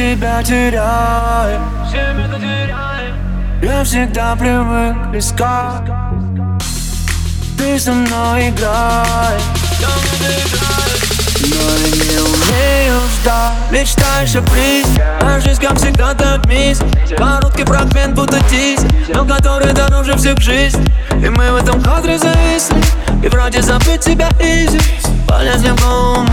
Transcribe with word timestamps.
себя 0.00 0.42
теряешь 0.42 1.60
Я 3.62 3.84
всегда 3.84 4.34
привык 4.34 5.14
искать. 5.14 5.82
Ты 7.58 7.78
со 7.78 7.92
мной 7.92 8.48
играешь 8.48 9.42
но 11.42 11.56
я 11.56 11.90
не 11.96 12.18
умею 12.18 13.00
ждать. 13.20 13.52
Мечтаешь 13.70 14.36
о 14.36 14.42
призе 14.42 15.02
А 15.22 15.40
жизнь 15.40 15.60
как 15.60 15.76
всегда 15.78 16.14
так 16.14 16.46
мисс. 16.46 16.80
Короткий 17.16 17.64
фрагмент 17.64 18.14
будто 18.14 18.38
тизер 18.48 18.88
Но 19.14 19.24
который 19.24 19.72
дороже 19.72 20.16
всех 20.16 20.38
жизнь 20.40 20.84
И 21.14 21.28
мы 21.28 21.50
в 21.52 21.56
этом 21.56 21.82
кадре 21.82 22.18
зависли. 22.18 22.76
И 23.22 23.28
вроде 23.28 23.62
забыть 23.62 24.00
тебя 24.00 24.28
изи 24.38 24.80
Полезли 25.26 25.70
в 25.70 25.80
голову 25.82 26.29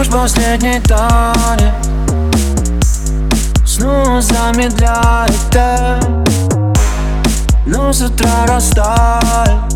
Нож 0.00 0.08
последний 0.08 0.80
танец. 0.80 1.74
Снова 3.66 4.22
замедляет 4.22 5.30
темп 5.50 6.26
Но 7.66 7.92
с 7.92 8.00
утра 8.00 8.46
растает. 8.48 9.74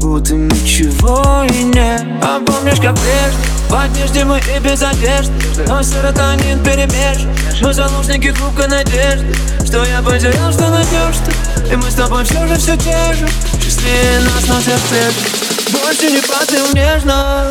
Будто 0.00 0.34
ничего 0.34 1.44
и 1.48 1.62
нет. 1.62 2.02
А 2.24 2.40
помнишь, 2.44 2.80
как 2.80 2.96
прежде 2.96 3.38
В 3.68 3.74
одежде 3.74 4.24
мы 4.24 4.40
и 4.40 4.58
без 4.58 4.82
одежды. 4.82 5.32
Но 5.68 5.80
серотонин 5.80 6.58
перемешан. 6.64 7.30
Мы 7.62 7.72
заложники 7.72 8.32
хрупкой 8.32 8.66
надежды. 8.66 9.32
Что 9.64 9.84
я 9.84 10.02
потерял, 10.02 10.52
что 10.52 10.70
найдешь 10.70 11.20
ты 11.24 11.72
И 11.72 11.76
мы 11.76 11.88
с 11.88 11.94
тобой 11.94 12.24
все 12.24 12.44
же 12.48 12.56
все 12.56 12.76
те 12.78 13.14
же. 13.14 13.28
Счастливее 13.62 14.18
нас, 14.22 14.48
но 14.48 14.60
терпеть 14.60 15.72
Больше 15.72 16.10
не 16.10 16.20
падаем 16.20 16.74
нежно 16.74 17.44